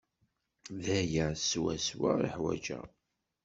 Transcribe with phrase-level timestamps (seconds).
[0.83, 2.85] D aya swaswa i ḥwajeɣ.